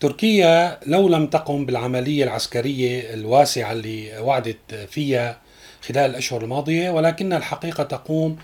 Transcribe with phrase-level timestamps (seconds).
[0.00, 5.38] تركيا لو لم تقم بالعملية العسكرية الواسعة اللي وعدت فيها
[5.82, 8.36] خلال الأشهر الماضية ولكن الحقيقة تقوم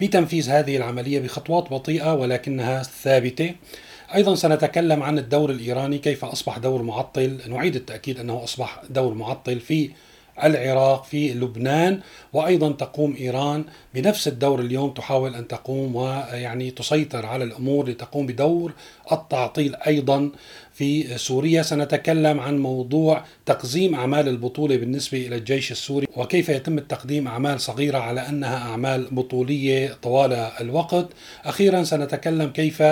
[0.00, 3.54] بتنفيذ هذه العملية بخطوات بطيئة ولكنها ثابتة.
[4.14, 9.60] أيضا سنتكلم عن الدور الإيراني كيف أصبح دور معطل؟ نعيد التأكيد أنه أصبح دور معطل
[9.60, 9.90] في
[10.44, 12.00] العراق في لبنان
[12.32, 13.64] وأيضا تقوم إيران
[13.94, 18.72] بنفس الدور اليوم تحاول أن تقوم ويعني تسيطر على الأمور لتقوم بدور
[19.12, 20.30] التعطيل أيضا
[20.72, 21.62] في سوريا.
[21.62, 27.98] سنتكلم عن موضوع تقزيم أعمال البطولة بالنسبة إلى الجيش السوري وكيف يتم التقديم أعمال صغيرة
[27.98, 31.08] على أنها أعمال بطولية طوال الوقت.
[31.44, 32.82] أخيرا سنتكلم كيف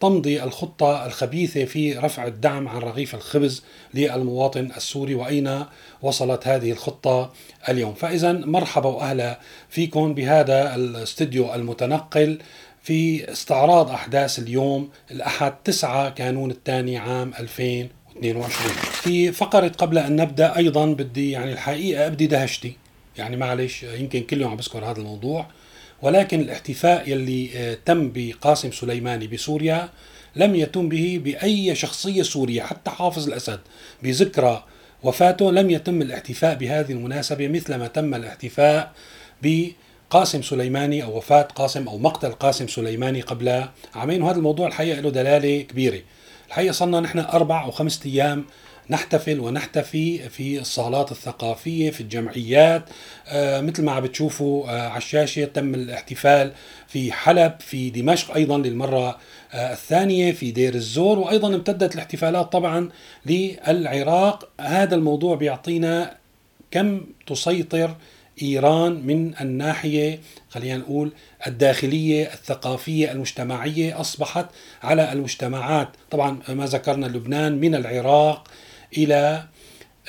[0.00, 3.62] تمضي الخطة الخبيثة في رفع الدعم عن رغيف الخبز
[3.94, 5.64] للمواطن السوري وأين
[6.02, 7.32] وصلت هذه الخطة
[7.68, 12.38] اليوم؟ فإذا مرحبا وأهلا فيكم بهذا الاستديو المتنقل
[12.82, 20.56] في استعراض أحداث اليوم الأحد 9 كانون الثاني عام 2022 في فقرة قبل أن نبدأ
[20.56, 22.76] أيضا بدي يعني الحقيقة أبدي دهشتي.
[23.18, 25.46] يعني معلش يمكن كل يوم عم بذكر هذا الموضوع.
[26.02, 29.88] ولكن الاحتفاء يلي آه، تم بقاسم سليماني بسوريا
[30.36, 33.60] لم يتم به بأي شخصية سورية حتى حافظ الأسد
[34.02, 34.64] بذكرى
[35.02, 38.92] وفاته لم يتم الاحتفاء بهذه المناسبة مثل ما تم الاحتفاء
[39.42, 44.22] بقاسم سليماني أو وفاة قاسم أو مقتل قاسم سليماني قبل عامين.
[44.22, 46.00] وهذا الموضوع الحقيقة له دلالة كبيرة.
[46.48, 48.44] الحقيقة صرنا نحن أربع أو خمسة أيام
[48.90, 52.84] نحتفل ونحتفي في الصالات الثقافية في الجمعيات.
[53.28, 56.52] آه مثل ما عم بتشوفوا آه على الشاشة تم الاحتفال
[56.88, 59.18] في حلب في دمشق أيضا للمرة
[59.52, 62.88] آه الثانية في دير الزور وأيضا امتدت الاحتفالات طبعا
[63.26, 64.48] للعراق.
[64.60, 66.16] هذا الموضوع بيعطينا
[66.70, 67.96] كم تسيطر
[68.42, 71.12] إيران من الناحية خلينا نقول
[71.46, 74.00] الداخلية الثقافية المجتمعية.
[74.00, 74.46] أصبحت
[74.82, 75.88] على المجتمعات.
[76.10, 78.48] طبعا ما ذكرنا لبنان من العراق
[78.98, 79.44] إلى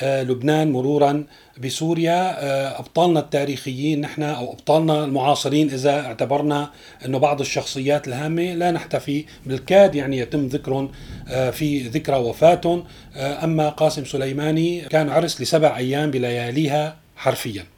[0.02, 1.23] آه، لبنان مرورا
[1.64, 2.44] بسوريا.
[2.44, 6.72] آه، أبطالنا التاريخيين نحن أو أبطالنا المعاصرين إذا اعتبرنا
[7.06, 10.91] انه بعض الشخصيات الهامة لا نحتفي بالكاد يعني يتم ذكرهم
[11.28, 12.84] آه، في ذكرى وفاتهم
[13.16, 17.77] أما قاسم سليماني كان عرس لسبع أيام بلياليها حرفيا.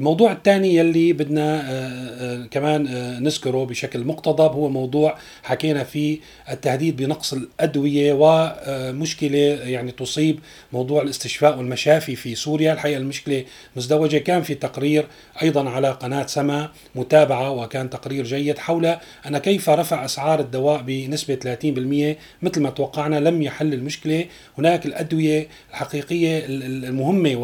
[0.00, 6.18] الموضوع الثاني يلي بدنا آه، آه، كمان آه، نذكره بشكل مقتضب هو موضوع حكينا فيه
[6.50, 10.38] التهديد بنقص الأدوية ومشكلة يعني تصيب
[10.72, 12.72] موضوع الاستشفاء والمشافي في سوريا.
[12.72, 13.44] الحقيقة المشكلة
[13.76, 14.18] مزدوجة.
[14.18, 15.06] كان في تقرير
[15.42, 18.96] أيضا على قناة سما متابعة وكان تقرير جيد حول
[19.26, 24.24] أن كيف رفع أسعار الدواء بنسبة 30% مثل ما توقعنا لم يحل المشكلة.
[24.58, 27.36] هناك الأدوية الحقيقية المهمة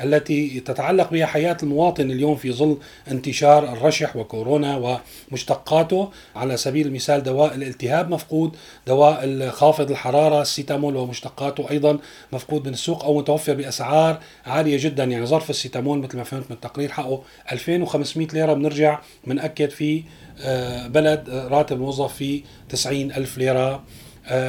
[0.00, 2.78] والتي تتعلق بها حياة حياة المواطن اليوم في ظل
[3.10, 5.00] انتشار الرشح وكورونا
[5.30, 6.10] ومشتقاته.
[6.36, 8.56] على سبيل المثال دواء الالتهاب مفقود
[8.86, 11.98] دواء خافض الحرارة السيتامول ومشتقاته أيضا
[12.32, 15.04] مفقود من السوق أو متوفر بأسعار عالية جدا.
[15.04, 17.22] يعني ظرف السيتامول مثل ما فهمت من التقرير حقه
[17.52, 20.02] 2500 ليرة بنرجع بنأكد في
[20.40, 23.82] آه، بلد راتب الموظف في 90 ألف ليرة آه،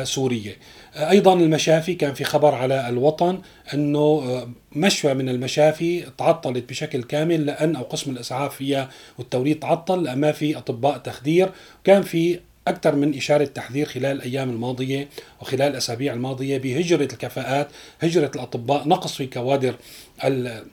[0.03, 0.57] سورية.
[0.95, 3.41] أيضا المشافي كان في خبر على الوطن
[3.73, 10.03] أنه آه، مشفى من المشافي تعطلت بشكل كامل لأن أو قسم الاسعاف فيها والتوريد تعطل
[10.03, 11.51] لأن ما في أطباء تخدير.
[11.83, 15.09] كان في أكثر من إشارة تحذير خلال الأيام الماضية
[15.41, 17.67] وخلال الأسابيع الماضية بهجرة الكفاءات
[17.99, 19.75] هجرة الأطباء نقص في كوادر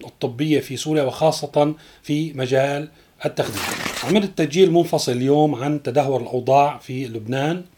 [0.04, 2.88] الطبية في سوريا وخاصة في مجال
[3.24, 3.62] التخدير.
[4.04, 7.56] عملت تسجيل منفصل اليوم عن تدهور الأوضاع في لبنان.
[7.56, 7.71] آه،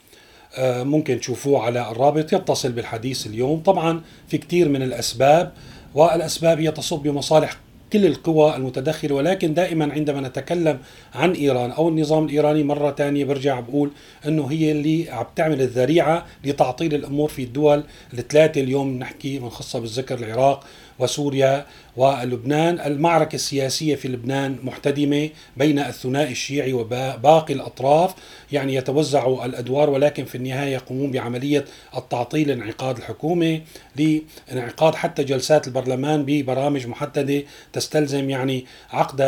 [0.61, 3.61] ممكن تشوفوه على الرابط يتصل بالحديث اليوم.
[3.61, 5.53] طبعا في كثير من الأسباب
[5.95, 7.57] والأسباب هي تصب بمصالح
[7.93, 10.79] كل القوى المتدخلة ولكن دائما عندما نتكلم
[11.15, 13.91] عن إيران أو النظام الإيراني مرة ثانية برجع بقول
[14.29, 19.79] أنه هي اللي عم تعمل الذريعة لتعطيل الأمور في الدول الثلاثة اليوم نحكي من خاصة
[19.79, 20.65] بالذكر العراق
[20.99, 21.67] وسوريا
[21.97, 22.81] ولبنان.
[22.81, 28.15] المعركة السياسية في لبنان محتدمة بين الثنائي الشيعي وباقي الأطراف
[28.53, 31.65] يعني يتوزع الأدوار ولكن في النهاية يقومون بعملية
[31.97, 33.61] التعطيل انعقاد الحكومة
[33.97, 37.43] لانعقاد حتى جلسات البرلمان ببرامج محددة
[37.73, 39.21] تستلزم يعني عقد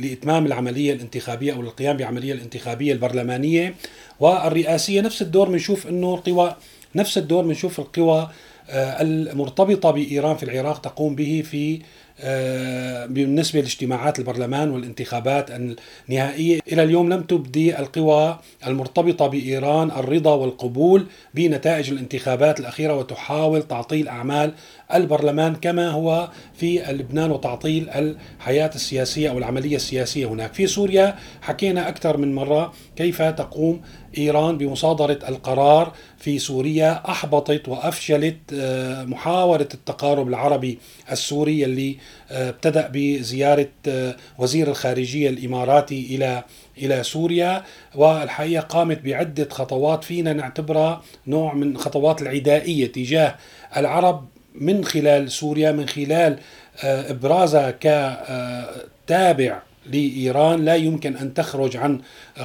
[0.00, 3.74] لإتمام العملية الانتخابية أو القيام بعملية الانتخابية البرلمانية.
[4.20, 6.56] والرئاسية نفس الدور بنشوف أنه القوى
[6.94, 8.30] نفس الدور بنشوف القوى
[8.70, 11.80] المرتبطة بإيران في العراق تقوم به في
[12.20, 16.60] آه، بالنسبة لاجتماعات البرلمان والانتخابات النهائية.
[16.72, 24.52] إلى اليوم لم تبدي القوى المرتبطة بإيران الرضا والقبول بنتائج الانتخابات الأخيرة وتحاول تعطيل أعمال
[24.94, 30.54] البرلمان كما هو في لبنان وتعطيل الحياة السياسية أو العملية السياسية هناك.
[30.54, 33.80] في سوريا حكينا أكثر من مرة كيف تقوم
[34.18, 40.78] إيران بمصادرة القرار في سوريا أحبطت وأفشلت آه، محاولة التقارب العربي
[41.12, 41.96] السوري اللي
[42.30, 46.44] آه، ابتدأ بزيارة آه، وزير الخارجية الإماراتي إلى
[46.78, 47.64] إلى سوريا.
[47.94, 53.36] والحقيقة قامت بعدة خطوات فينا نعتبرها نوع من خطوات العدائية تجاه
[53.76, 56.38] العرب من خلال سوريا من خلال
[56.84, 62.00] إبرازها كتابع لإيران لا يمكن أن تخرج عن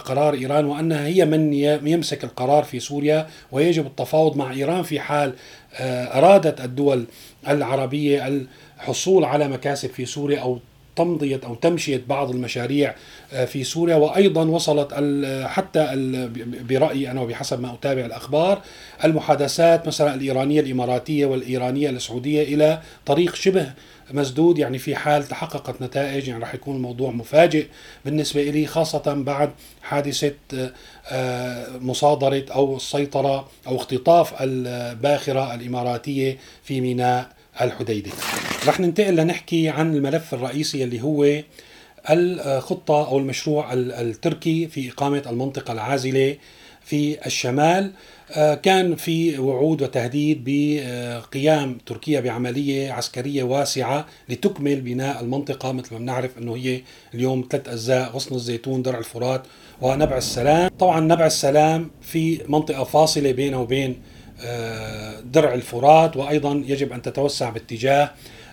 [0.05, 1.53] قرار إيران وأنها هي من
[1.87, 5.33] يمسك القرار في سوريا ويجب التفاوض مع إيران في حال
[5.73, 7.05] آه، أرادت الدول
[7.47, 8.27] العربية
[8.77, 10.59] الحصول على مكاسب في سوريا أو
[10.97, 12.95] تمضية أو تمشية بعض المشاريع
[13.33, 13.95] آه، في سوريا.
[13.95, 14.93] وأيضا وصلت
[15.45, 15.87] حتى
[16.69, 18.61] برأيي أنا وبحسب ما أتابع الأخبار
[19.03, 23.73] المحادثات مثلا الإيرانية الإماراتية والإيرانية السعودية إلى طريق شبه
[24.11, 27.67] مسدود يعني في حال تحققت نتائج يعني راح يكون الموضوع مفاجئ
[28.05, 29.51] بالنسبة لي خاصة بعد
[29.81, 30.33] حادثة
[31.11, 38.11] آه، مصادرة أو السيطرة أو اختطاف الباخرة الإماراتية في ميناء الحديدة
[38.67, 41.43] رح ننتقل لنحكي عن الملف الرئيسي اللي هو
[42.09, 46.37] الخطة أو المشروع التركي في إقامة المنطقة العازلة
[46.87, 47.91] في الشمال.
[48.31, 55.71] آه، كان في وعود وتهديد بقيام تركيا بعملية عسكرية واسعة لتكمل بناء المنطقة.
[55.71, 56.81] مثل ما بنعرف إنه هي
[57.13, 59.43] اليوم ثلاث أجزاء غصن الزيتون درع الفرات
[59.81, 60.69] ونبع السلام.
[60.79, 64.01] طبعا نبع السلام في منطقة فاصلة بينه وبين
[65.23, 68.11] درع الفرات وأيضا يجب أن تتوسع باتجاه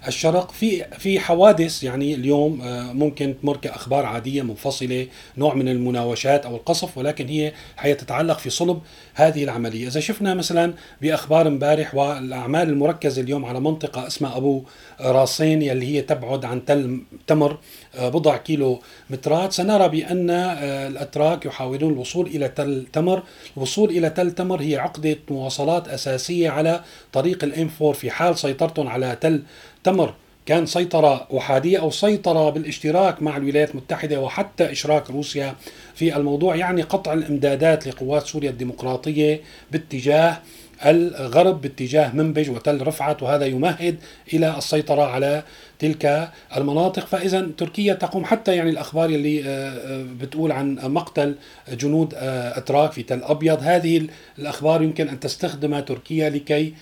[0.09, 0.51] الشرق.
[0.51, 5.07] في في حوادث يعني اليوم آه، ممكن تمر كأخبار عادية منفصلة
[5.39, 8.81] نوع من المناوشات أو القصف ولكن هي هي تتعلق في صلب
[9.15, 14.63] هذه العملية، إذا شفنا مثلا بأخبار امبارح والأعمال المركزة اليوم على منطقة اسمها أبو
[15.01, 17.59] راسين يلي هي تبعد عن تل تمر
[17.99, 18.81] بضع كيلو
[19.11, 19.53] مترات.
[19.53, 23.23] سنرى بأن آه، الأتراك يحاولون الوصول إلى تل تمر،
[23.57, 26.81] الوصول إلى تل تمر هي عقدة مواصلات أساسية على
[27.13, 29.43] طريق الام 4 في حال سيطرتهم على تل
[29.85, 30.15] تمر.
[30.47, 35.55] كان سيطرة أحادية أو سيطرة بالاشتراك مع الولايات المتحدة وحتى إشراك روسيا
[35.95, 39.41] في الموضوع يعني قطع الإمدادات لقوات سوريا الديمقراطية
[39.73, 40.39] باتجاه
[40.87, 43.97] الغرب باتجاه منبج وتل رفعت وهذا يمهد
[44.33, 45.43] إلى السيطرة على
[45.85, 51.35] تلك المناطق فإذا تركيا تقوم حتى يعني الأخبار اللي آه، آه، بتقول عن مقتل
[51.69, 53.59] جنود آه، أتراك في تل أبيض.
[53.63, 54.09] هذه
[54.39, 56.75] الأخبار يمكن أن تستخدمها تركيا لكي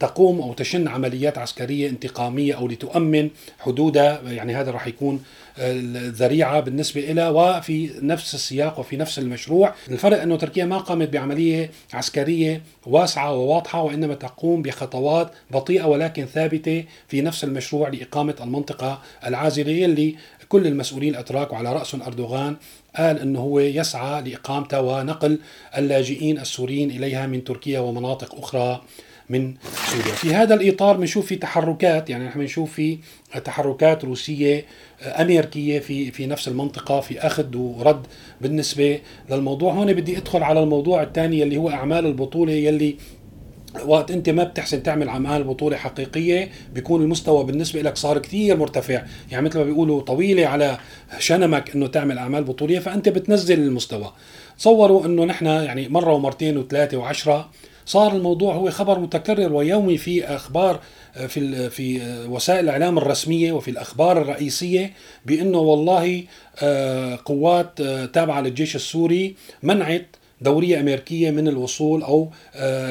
[0.00, 5.22] تقوم أو تشن عمليات عسكرية انتقامية أو لتؤمن حدودها يعني هذا راح يكون
[5.58, 11.70] الذريعه بالنسبة لها وفي نفس السياق وفي نفس المشروع، الفرق إنه تركيا ما قامت بعملية
[11.92, 19.84] عسكرية واسعة وواضحة وإنما تقوم بخطوات بطيئة ولكن ثابتة في نفس المشروع لإقامة المنطقة العازلة
[19.84, 20.16] اللي
[20.48, 22.56] كل المسؤولين الأتراك وعلى رأسهم أردوغان
[22.96, 25.38] قال إنه هو يسعى لإقامتها ونقل
[25.76, 28.82] اللاجئين السوريين إليها من تركيا ومناطق أخرى.
[29.32, 29.54] من
[29.90, 30.14] سوريا.
[30.14, 32.98] في هذا الإطار بنشوف في تحركات يعني نحن بنشوف في
[33.44, 34.64] تحركات روسية
[35.02, 38.06] آه، أمريكية في في نفس المنطقة في أخذ ورد
[38.40, 39.00] بالنسبة
[39.30, 39.72] للموضوع.
[39.72, 42.96] هون بدي أدخل على الموضوع الثاني اللي هو أعمال البطولة يلي
[43.86, 49.02] وقت أنت ما بتحسن تعمل أعمال بطولة حقيقية بيكون المستوى بالنسبة لك صار كثير مرتفع.
[49.30, 50.78] يعني مثل ما بيقولوا طويلة على
[51.18, 54.12] شنمك إنه تعمل أعمال بطولية فأنت بتنزل المستوى.
[54.58, 57.50] تصوروا إنه نحن يعني مرة ومرتين وثلاثة وعشرة
[57.86, 60.80] صار الموضوع هو خبر متكرر ويومي في أخبار
[61.16, 64.92] آه، في في آه، وسائل الإعلام الرسمية وفي الأخبار الرئيسية
[65.26, 66.24] بأنه والله
[66.62, 72.30] آه، قوات تابعة للجيش السوري منعت دورية أمريكية من الوصول أو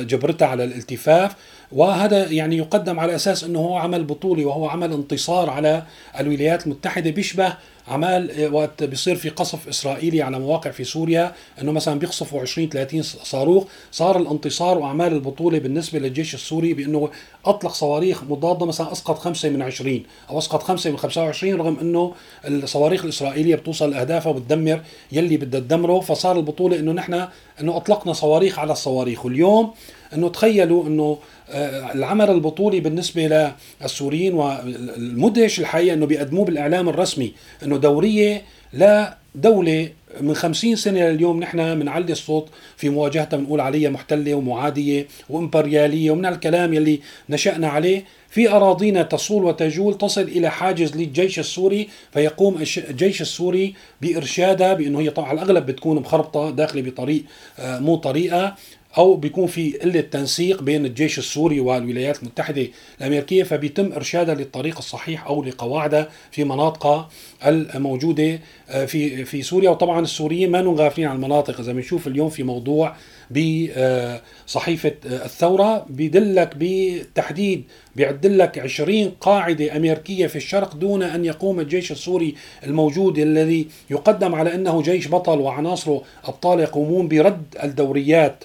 [0.04, 1.36] جبرتها على الالتفاف.
[1.72, 5.84] وهذا يعني يقدم على أساس أنه هو عمل بطولي وهو عمل انتصار على
[6.20, 7.54] الولايات المتحدة بيشبه
[7.88, 13.02] عمال وقت بيصير في قصف إسرائيلي على مواقع في سوريا إنه مثلا بيقصفوا 20 30
[13.02, 13.64] صاروخ.
[13.92, 17.10] صار الانتصار وأعمال البطولة بالنسبة للجيش السوري بإنه
[17.46, 22.14] أطلق صواريخ مضادة مثلا أسقط خمسة من 20 أو أسقط خمسة من 25 رغم إنه
[22.46, 26.00] الصواريخ الإسرائيلية بتوصل لأهدافها وبتدمر يلي بدها تدمره.
[26.00, 27.28] فصار البطولة إنه نحن
[27.60, 29.26] إنه أطلقنا صواريخ على الصواريخ.
[29.26, 29.74] واليوم
[30.14, 31.18] إنه تخيلوا إنه
[31.50, 33.52] آه، العمل البطولي بالنسبة
[33.82, 38.42] للسوريين والمدهش الحقيقة إنه بيقدموه بالإعلام الرسمي إنه دورية
[38.74, 39.90] لا دولة
[40.22, 46.26] من خمسين سنة لليوم نحن بنعلي الصوت في مواجهتها بنقول عليها محتلة ومعادية وإمبريالية ومن
[46.26, 47.00] الكلام يلي
[47.30, 48.04] نشأنا عليه.
[48.30, 55.10] في أراضينا تصول وتجول تصل إلى حاجز للجيش السوري فيقوم الجيش السوري بإرشادها بأنه هي
[55.10, 57.24] طبعا على الأغلب بتكون مخربطة داخلة بطريق
[57.60, 58.56] آه، مو طريقة.
[58.98, 62.68] أو بيكون في قلة تنسيق بين الجيش السوري والولايات المتحدة
[63.02, 67.10] الأمريكية فبيتم إرشادها للطريق الصحيح أو لقواعدها في مناطقها
[67.46, 69.70] الموجودة آه، في في سوريا.
[69.70, 71.60] وطبعا السوريين ما غافلين عن المناطق.
[71.60, 72.96] إذا بنشوف اليوم في موضوع
[73.32, 77.64] بصحيفه آه، الثورة بيدلك بالتحديد
[77.96, 84.36] بيعد لك 20 قاعدة أمريكية في الشرق دون أن يقوم الجيش السوري الموجود الذي يقدم
[84.36, 88.44] على أنه جيش بطل وعناصره أبطال يقومون برد الدوريات.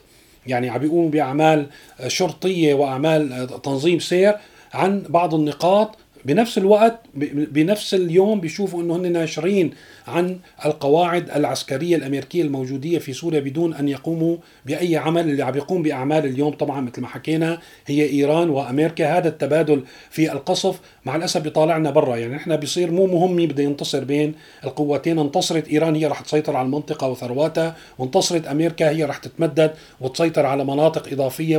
[0.48, 1.66] يعني عم بيقوموا بأعمال
[2.06, 4.34] شرطية وأعمال تنظيم سير
[4.74, 6.98] عن بعض النقاط بنفس الوقت
[7.34, 9.70] بنفس اليوم بيشوفوا إنه هن ناشرين
[10.06, 15.82] عن القواعد العسكرية الأمريكية الموجودية في سوريا بدون أن يقوموا بأي عمل اللي عم يقوم
[15.82, 19.18] بأعمال اليوم طبعا مثل ما حكينا هي إيران وأمريكا.
[19.18, 22.16] هذا التبادل في القصف مع الأسف بيطالعنا برا.
[22.16, 25.18] يعني إحنا بيصير مو مهم مين بده ينتصر بين القوتين.
[25.18, 30.64] انتصرت إيران هي رح تسيطر على المنطقة وثرواتها وانتصرت أمريكا هي رح تتمدد وتسيطر على
[30.64, 31.58] مناطق إضافية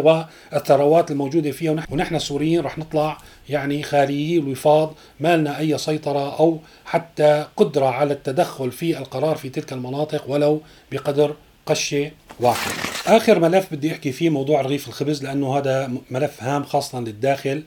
[0.52, 1.86] والثروات الموجودة فيها.
[1.92, 3.18] ونحن السوريين رح نطلع
[3.50, 9.50] يعني خاليي الوفاض ما لنا أي سيطرة أو حتى قدرة على التدخل في القرار في
[9.50, 10.62] تلك المناطق ولو
[10.92, 11.36] بقدر
[11.66, 12.72] قشه واحد.
[13.08, 17.64] آخر ملف بدي أحكي فيه موضوع رغيف الخبز لأنه هذا ملف هام خاصة للداخل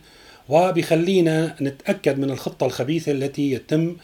[0.49, 3.97] وبخلينا نتأكد من الخطة الخبيثة التي يتم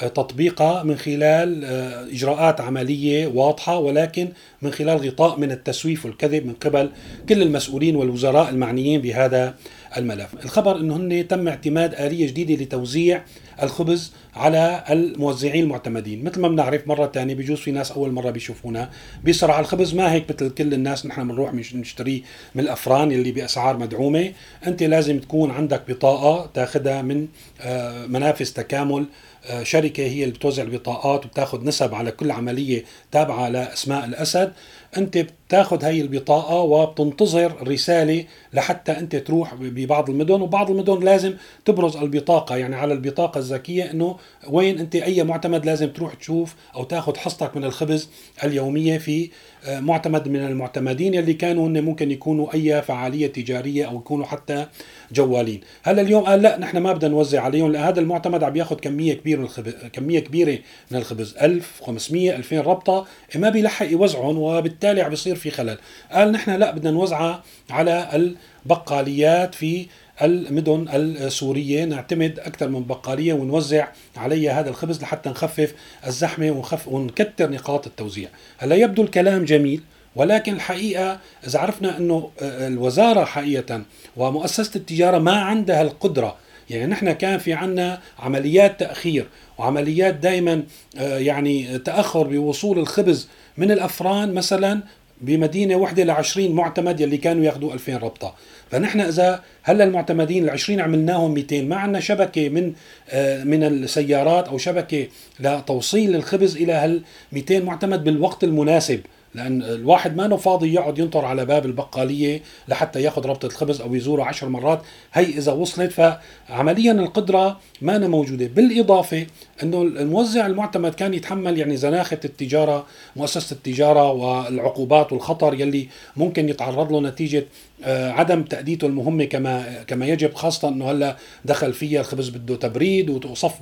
[0.00, 4.28] تطبيقها من خلال آه، إجراءات عملية واضحة ولكن
[4.62, 6.90] من خلال غطاء من التسويف والكذب من قبل
[7.28, 9.54] كل المسؤولين والوزراء المعنيين بهذا
[9.96, 10.44] الملف.
[10.44, 13.24] الخبر إنه هن تم اعتماد آلية جديدة لتوزيع
[13.62, 16.24] الخبز على الموزعين المعتمدين.
[16.24, 18.90] مثل ما بنعرف مرة ثانية بجوز في ناس أول مرة بيشوفونا
[19.24, 19.94] بيصرع الخبز.
[19.94, 22.22] ما هيك مثل كل الناس نحن بنروح نشتريه
[22.54, 24.32] من الأفران اللي بأسعار مدعومة.
[24.66, 27.28] أنت لازم تكون عندك بطاقة تاخذها من
[27.60, 29.06] آه، منافذ تكامل.
[29.46, 34.52] آه، شركة هي اللي بتوزع البطاقات وبتاخذ نسب على كل عملية تابعة لأسماء الأسد.
[34.96, 40.40] أنت بتاخذ هي البطاقة وبتنتظر رسالة لحتى أنت تروح ببعض المدن.
[40.40, 44.16] وبعض المدن لازم تبرز البطاقة يعني على البطاقة الذكية أنه
[44.48, 48.08] وين أنت أي معتمد لازم تروح تشوف أو تاخذ حصتك من الخبز
[48.44, 49.30] اليومية في
[49.64, 54.66] آه، معتمد من المعتمدين يلي كانوا هن ممكن يكونوا أي فعالية تجارية أو يكونوا حتى
[55.12, 55.60] جوالين.
[55.82, 59.14] هلأ اليوم قال لا نحن ما بدنا نوزع عليهم لأن هذا المعتمد عم ياخذ كمية
[59.14, 60.58] كبيرة من الخبز كمية كبيرة
[60.90, 65.78] من الخبز 1500 2000 ربطة ما بيلحق يوزعهم وبالتالي عم بيصير في خلل.
[66.12, 68.34] قال نحن لا بدنا نوزعها على
[68.66, 69.86] البقاليات في
[70.22, 71.84] المدن السورية.
[71.84, 75.74] نعتمد أكثر من بقالية ونوزع عليها هذا الخبز لحتى نخفف
[76.06, 78.28] الزحمة ونخف ونكتر نقاط التوزيع.
[78.58, 79.80] هلا يبدو الكلام جميل
[80.16, 83.82] ولكن الحقيقة إذا عرفنا أنه الوزارة حقيقة
[84.16, 86.36] ومؤسسة التجارة ما عندها القدرة
[86.70, 89.26] يعني نحن كان في عنا عمليات تأخير
[89.58, 90.62] وعمليات دائما
[90.98, 94.80] آه، يعني تأخر بوصول الخبز من الأفران مثلا
[95.22, 98.34] بمدينة واحدة ل 20 معتمد يلي كانوا ياخذوا 2000 ربطة.
[98.70, 102.72] فنحن إذا هلا المعتمدين ال 20 عملناهم 200 ما عندنا شبكة من
[103.10, 105.06] آه، من السيارات أو شبكة
[105.40, 107.02] لتوصيل الخبز إلى هال
[107.32, 109.00] 200 معتمد بالوقت المناسب.
[109.34, 114.22] لأن الواحد ما فاضي يقعد ينطر على باب البقالية لحتى ياخذ ربطة الخبز أو يزوره
[114.22, 114.82] عشر مرات.
[115.12, 118.46] هي إذا وصلت فعمليا القدرة ما أنا موجودة.
[118.46, 119.26] بالإضافة
[119.62, 122.86] إنه الموزع المعتمد كان يتحمل يعني زناخة التجارة
[123.16, 127.46] مؤسسة التجارة والعقوبات والخطر يلي ممكن يتعرض له نتيجة
[127.84, 133.10] آه، عدم تأديته المهمة كما كما يجب خاصة إنه هلأ دخل فيها الخبز بده تبريد
[133.10, 133.54] وتصف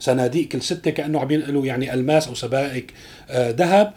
[0.00, 2.92] بصناديق كل ستة كأنه عم ينقلوا يعني ألماس أو سبائك
[3.30, 3.92] آه، ذهب.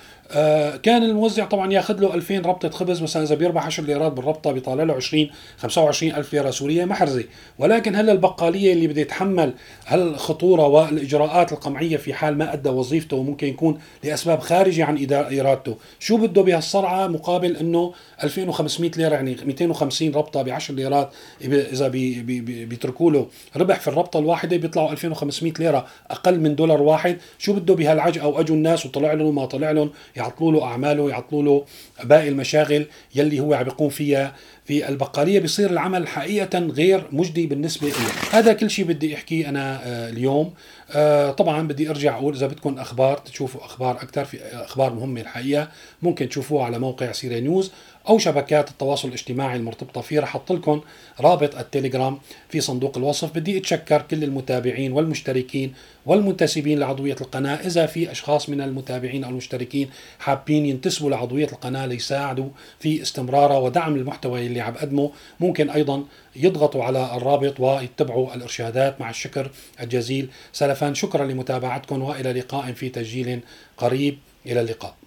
[0.84, 4.84] كان الموزع طبعا ياخذ له 2000 ربطة خبز مثلا إذا بيربح 10 ليرات بالربطة بيطالع
[4.84, 7.24] له 20 25 ألف ليرة سورية محرزة.
[7.60, 9.54] ولكن هلا البقالية اللي بده يتحمل
[9.88, 15.78] هالخطورة والإجراءات القمعية في حال ما أدى وظيفته وممكن يكون لأسباب خارجة عن إرادته.
[16.00, 17.94] شو بده بهالسرعة مقابل إنه
[18.24, 21.10] 2500 ليرة يعني 250 ربطة ب 10 ليرات
[21.42, 26.82] اذا بي بي بيتركوا له؟ ربح في الربطة الواحدة بيطلعوا 2500 ليرة أقل من دولار
[26.82, 27.18] واحد.
[27.38, 31.44] شو بده بهالعجقة أو اجوا الناس وطلع لهم وما طلع لهم؟ يعطلوا له أعماله يعطلوا
[31.44, 31.66] له
[32.04, 32.86] باقي المشاغل
[33.16, 34.36] يلي هو عم يقوم فيها
[34.66, 35.40] في البقالية.
[35.40, 37.96] بصير العمل حقيقة غير مجدي بالنسبة له
[38.32, 40.54] هذا كل شيء بدي احكيه أنا آه، اليوم.
[40.92, 45.68] آه، طبعا بدي أرجع أقول إذا بدكم أخبار تشوفوا أخبار أكثر في أخبار مهمة الحقيقة
[46.02, 47.72] ممكن تشوفوها على موقع سيري نيوز.
[48.10, 50.82] أو شبكات التواصل الاجتماعي المرتبطة فيه رح أحط لكم
[51.20, 53.38] رابط التليجرام في صندوق الوصف.
[53.38, 55.74] بدي أتشكر كل المتابعين والمشتركين
[56.06, 57.56] والمنتسبين لعضوية القناة.
[57.56, 59.90] إذا في أشخاص من المتابعين أو المشتركين
[60.20, 62.50] حابين ينتسبوا لعضوية القناة ليساعدوا
[62.80, 66.04] في استمرارها ودعم المحتوى اللي عم بقدمه ممكن أيضا
[66.36, 69.02] يضغطوا على الرابط ويتبعوا الإرشادات.
[69.02, 69.52] مع الشكر
[69.82, 70.94] الجزيل سلفا.
[70.94, 73.40] شكرا لمتابعتكم وإلى لقاء في تسجيل
[73.78, 74.18] قريب.
[74.46, 74.99] إلى اللقاء.